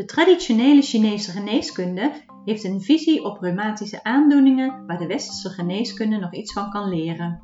[0.00, 2.12] De traditionele Chinese geneeskunde
[2.44, 7.40] heeft een visie op reumatische aandoeningen waar de westerse geneeskunde nog iets van kan leren.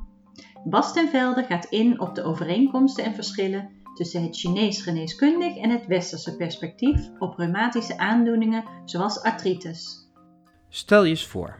[0.63, 5.69] Bas ten Velde gaat in op de overeenkomsten en verschillen tussen het Chinees geneeskundig en
[5.69, 10.09] het westerse perspectief op reumatische aandoeningen zoals artritis.
[10.69, 11.59] Stel je eens voor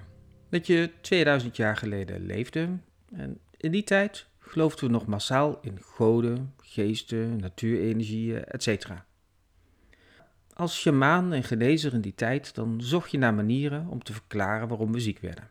[0.50, 2.70] dat je 2000 jaar geleden leefde
[3.16, 9.05] en in die tijd geloofden we nog massaal in goden, geesten, natuurenergieën, etc.
[10.58, 14.68] Als shamaan en genezer in die tijd, dan zocht je naar manieren om te verklaren
[14.68, 15.50] waarom we ziek werden.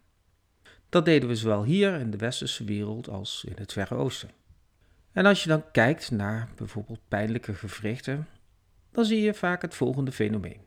[0.89, 4.31] Dat deden we zowel hier in de westerse wereld als in het Verre Oosten.
[5.13, 8.29] En als je dan kijkt naar bijvoorbeeld pijnlijke gewrichten,
[8.91, 10.61] dan zie je vaak het volgende fenomeen.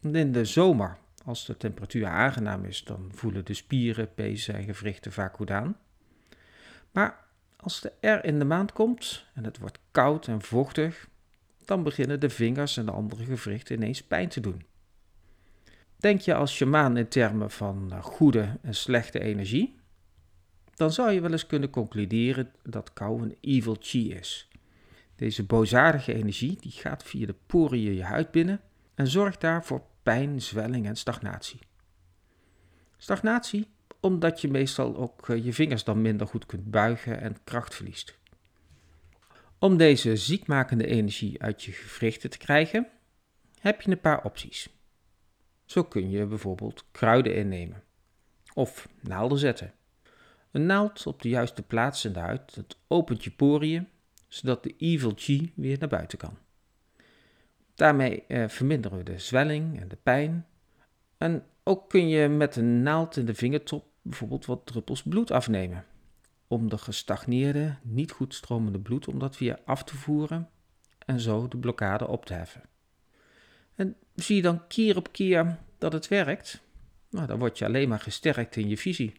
[0.00, 5.12] In de zomer, als de temperatuur aangenaam is, dan voelen de spieren, pezen en gewrichten
[5.12, 5.76] vaak goed aan.
[6.90, 7.24] Maar
[7.56, 11.08] als de R in de maand komt en het wordt koud en vochtig,
[11.64, 14.62] dan beginnen de vingers en de andere gewrichten ineens pijn te doen.
[15.96, 19.78] Denk je als shamaan in termen van eh, goede en slechte energie?
[20.74, 24.48] Dan zou je wel eens kunnen concluderen dat kou een evil chi is.
[25.16, 28.60] Deze boosaardige energie die gaat via de poriën je huid binnen
[28.94, 31.60] en zorgt daar voor pijn, zwelling en stagnatie.
[32.96, 33.66] Stagnatie
[34.00, 38.18] omdat je meestal ook eh, je vingers dan minder goed kunt buigen en kracht verliest.
[39.60, 42.86] Om deze ziekmakende energie uit je gewrichten te krijgen,
[43.58, 44.68] heb je een paar opties.
[45.64, 47.82] Zo kun je bijvoorbeeld kruiden innemen
[48.54, 49.72] of naalden zetten.
[50.50, 53.88] Een naald op de juiste plaats in de huid, dat opent je poriën,
[54.28, 56.38] zodat de evil chi weer naar buiten kan.
[57.74, 60.46] Daarmee eh, verminderen we de zwelling en de pijn.
[61.18, 65.84] En ook kun je met een naald in de vingertop bijvoorbeeld wat druppels bloed afnemen.
[66.50, 70.48] Om de gestagneerde, niet goed stromende bloed, om dat weer af te voeren
[71.06, 72.62] en zo de blokkade op te heffen.
[73.74, 76.62] En zie je dan keer op keer dat het werkt,
[77.10, 79.12] nou, dan word je alleen maar gesterkt in je visie.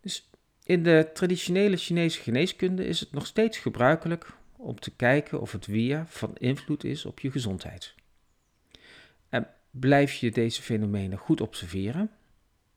[0.00, 0.30] Dus
[0.62, 5.66] in de traditionele Chinese geneeskunde is het nog steeds gebruikelijk om te kijken of het
[5.66, 7.94] weer van invloed is op je gezondheid.
[9.28, 12.10] En blijf je deze fenomenen goed observeren,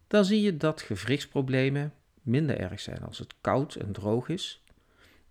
[0.08, 1.94] dan zie je dat gewrichtsproblemen
[2.30, 4.64] minder erg zijn als het koud en droog is.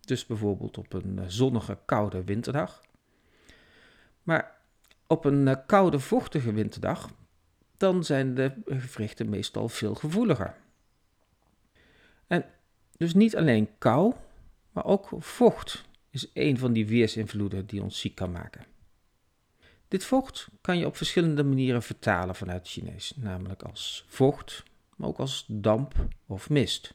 [0.01, 2.83] Dus bijvoorbeeld op een zonnige, koude winterdag.
[4.23, 4.57] Maar
[5.07, 7.11] op een koude, vochtige winterdag,
[7.77, 10.57] dan zijn de gewrichten meestal veel gevoeliger.
[12.27, 12.45] En
[12.97, 14.15] dus niet alleen kou,
[14.73, 18.65] maar ook vocht is een van die weersinvloeden die ons ziek kan maken.
[19.89, 24.63] Dit vocht kan je op verschillende manieren vertalen vanuit Chinees, namelijk als vocht,
[24.99, 26.95] maar ook als damp of mist.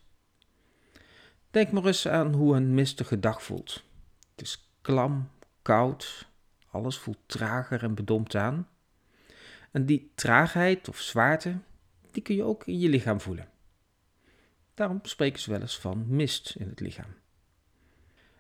[1.52, 3.84] Denk maar eens aan hoe een mistige dag voelt.
[4.32, 5.30] Het is klam,
[5.62, 6.28] koud,
[6.70, 8.68] alles voelt trager en bedompt aan.
[9.72, 11.58] En die traagheid of zwaarte,
[12.12, 13.48] die kun je ook in je lichaam voelen.
[14.74, 17.14] Daarom spreken ze wel eens van mist in het lichaam.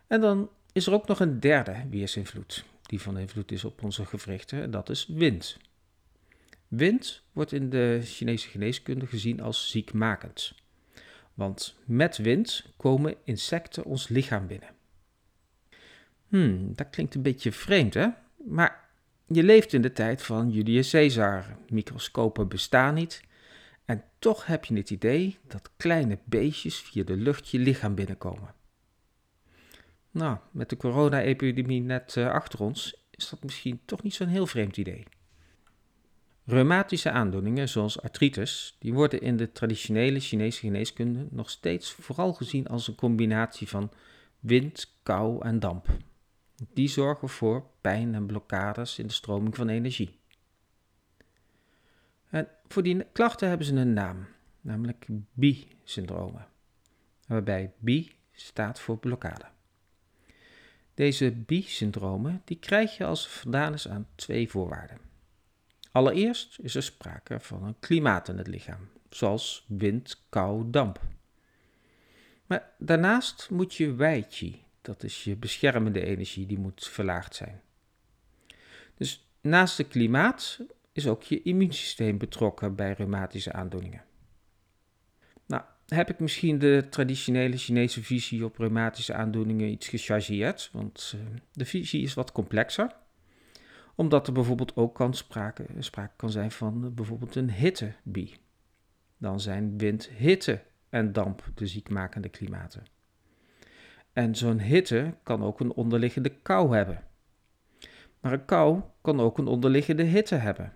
[0.07, 4.05] En dan is er ook nog een derde weersinvloed, die van invloed is op onze
[4.05, 5.57] gewrichten, en dat is wind.
[6.75, 10.55] Wind wordt in de Chinese geneeskunde gezien als ziekmakend.
[11.33, 14.69] Want met wind komen insecten ons lichaam binnen.
[16.27, 18.07] Hmm, dat klinkt een beetje vreemd, hè?
[18.45, 18.89] Maar
[19.27, 21.57] je leeft in de tijd van Julius Caesar.
[21.69, 23.23] Microscopen bestaan niet.
[23.85, 28.53] En toch heb je het idee dat kleine beestjes via de lucht je lichaam binnenkomen.
[30.11, 34.47] Nou, met de corona-epidemie net uh, achter ons is dat misschien toch niet zo'n heel
[34.47, 35.03] vreemd idee.
[36.45, 42.67] Reumatische aandoeningen zoals artritis, die worden in de traditionele Chinese geneeskunde nog steeds vooral gezien
[42.67, 43.91] als een combinatie van
[44.39, 45.87] wind, kou en damp.
[46.73, 50.19] Die zorgen voor pijn en blokkades in de stroming van energie.
[52.29, 54.27] En voor die klachten hebben ze een naam,
[54.61, 56.47] namelijk BI-syndromen,
[57.27, 59.45] waarbij BI staat voor blokkade.
[60.93, 65.12] Deze BI-syndromen die krijg je als het vandaan is aan twee voorwaarden.
[65.93, 70.99] Allereerst is er sprake van een klimaat in het lichaam, zoals wind, kou, damp.
[72.45, 77.61] Maar daarnaast moet je wei chi, dat is je beschermende energie, die moet verlaagd zijn.
[78.97, 80.59] Dus naast het klimaat
[80.91, 84.03] is ook je immuunsysteem betrokken bij reumatische aandoeningen.
[85.45, 91.21] Nou, heb ik misschien de traditionele Chinese visie op reumatische aandoeningen iets gechargeerd, want uh,
[91.51, 93.01] de visie is wat complexer
[93.95, 98.37] omdat er bijvoorbeeld ook kan sprake, sprake kan zijn van eh, bijvoorbeeld een hittebie.
[99.17, 102.83] Dan zijn wind, hitte en damp de ziekmakende klimaten.
[104.13, 107.03] En zo'n hitte kan ook een onderliggende kou hebben.
[108.19, 110.73] Maar een kou kan ook een onderliggende hitte hebben.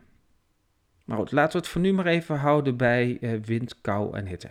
[1.06, 4.26] Maar goed, laten we het voor nu maar even houden bij eh, wind, kou en
[4.26, 4.50] hitte.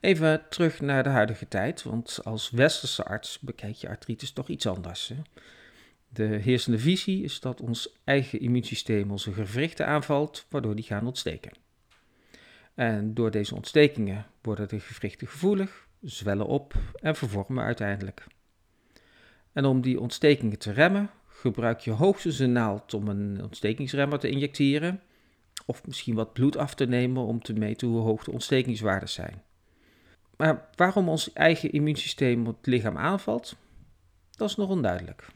[0.00, 4.66] Even terug naar de huidige tijd, want als westerse arts bekijk je artritis toch iets
[4.66, 5.08] anders.
[5.08, 5.16] Hè?
[6.08, 11.52] De heersende visie is dat ons eigen immuunsysteem onze gewrichten aanvalt, waardoor die gaan ontsteken.
[12.74, 18.26] En door deze ontstekingen worden de gewrichten gevoelig, zwellen op en vervormen uiteindelijk.
[19.52, 24.30] En om die ontstekingen te remmen, gebruik je hoogstens een naald om een ontstekingsremmer te
[24.30, 25.00] injecteren,
[25.66, 29.42] of misschien wat bloed af te nemen om te meten hoe hoog de ontstekingswaarden zijn.
[30.36, 33.56] Maar waarom ons eigen immuunsysteem het lichaam aanvalt,
[34.30, 35.26] dat is nog onduidelijk.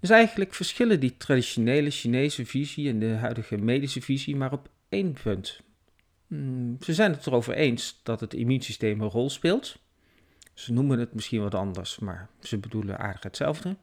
[0.00, 5.12] Dus eigenlijk verschillen die traditionele Chinese visie en de huidige medische visie maar op één
[5.22, 5.60] punt.
[6.26, 9.78] Hmm, ze zijn het erover eens dat het immuunsysteem een rol speelt.
[10.54, 13.76] Ze noemen het misschien wat anders, maar ze bedoelen aardig hetzelfde.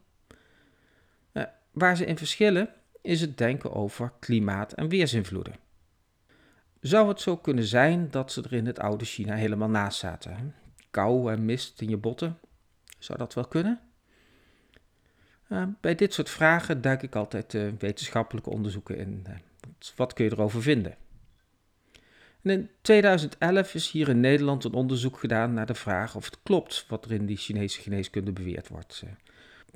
[1.32, 2.68] Eh, waar ze in verschillen
[3.02, 5.54] is het denken over klimaat- en weersinvloeden.
[6.80, 10.54] Zou het zo kunnen zijn dat ze er in het oude China helemaal naast zaten?
[10.90, 12.38] Kou en mist in je botten?
[12.98, 13.80] Zou dat wel kunnen?
[15.48, 19.24] Uh, bij dit soort vragen duik ik altijd uh, wetenschappelijke onderzoeken in.
[19.28, 19.34] Uh,
[19.96, 20.96] wat kun je erover vinden?
[22.42, 26.38] En in 2011 is hier in Nederland een onderzoek gedaan naar de vraag of het
[26.42, 29.02] klopt wat er in die Chinese geneeskunde beweerd wordt.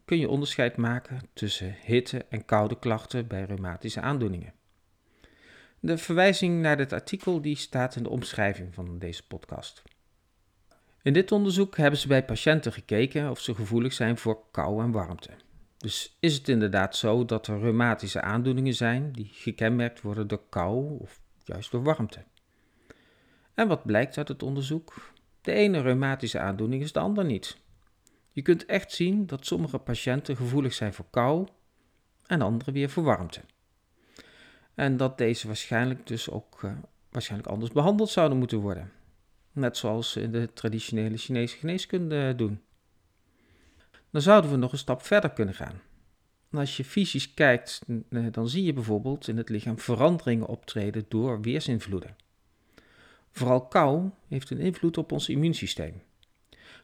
[0.04, 4.52] kun je onderscheid maken tussen hitte- en koude klachten bij reumatische aandoeningen?
[5.80, 9.82] De verwijzing naar dit artikel die staat in de omschrijving van deze podcast.
[11.02, 14.90] In dit onderzoek hebben ze bij patiënten gekeken of ze gevoelig zijn voor kou en
[14.90, 15.30] warmte.
[15.82, 20.98] Dus is het inderdaad zo dat er reumatische aandoeningen zijn die gekenmerkt worden door kou
[20.98, 22.24] of juist door warmte?
[23.54, 25.12] En wat blijkt uit het onderzoek?
[25.40, 27.56] De ene reumatische aandoening is de ander niet.
[28.30, 31.46] Je kunt echt zien dat sommige patiënten gevoelig zijn voor kou
[32.26, 33.40] en andere weer voor warmte.
[34.74, 36.72] En dat deze waarschijnlijk dus ook uh,
[37.10, 38.92] waarschijnlijk anders behandeld zouden moeten worden.
[39.52, 42.60] Net zoals ze in de traditionele Chinese geneeskunde doen.
[44.12, 45.80] Dan zouden we nog een stap verder kunnen gaan.
[46.50, 47.80] als je fysisch kijkt,
[48.30, 52.16] dan zie je bijvoorbeeld in het lichaam veranderingen optreden door weersinvloeden.
[53.30, 56.02] Vooral kou heeft een invloed op ons immuunsysteem.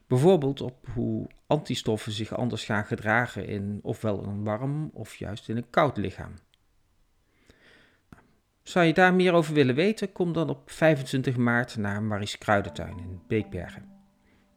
[0.07, 5.57] Bijvoorbeeld op hoe antistoffen zich anders gaan gedragen in ofwel een warm of juist in
[5.57, 6.35] een koud lichaam.
[8.63, 10.13] Zou je daar meer over willen weten?
[10.13, 13.98] Kom dan op 25 maart naar Maries Kruidentuin in Beekbergen.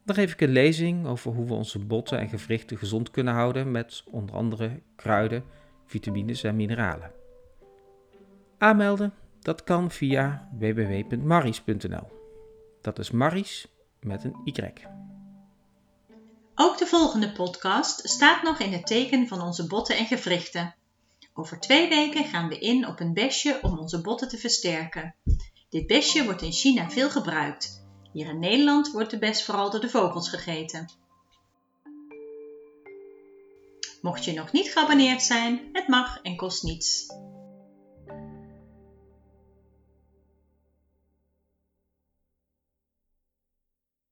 [0.05, 3.71] Dan geef ik een lezing over hoe we onze botten en gewrichten gezond kunnen houden
[3.71, 5.43] met onder andere kruiden,
[5.85, 7.11] vitamines en mineralen.
[8.57, 12.07] Aanmelden, dat kan via www.maries.nl.
[12.81, 13.67] Dat is Maries
[13.99, 14.71] met een Y.
[16.55, 20.75] Ook de volgende podcast staat nog in het teken van onze botten en gewrichten.
[21.33, 25.15] Over twee weken gaan we in op een besje om onze botten te versterken.
[25.69, 27.80] Dit besje wordt in China veel gebruikt.
[28.13, 30.89] Hier in Nederland wordt de bes vooral door de vogels gegeten.
[34.01, 37.05] Mocht je nog niet geabonneerd zijn, het mag en kost niets.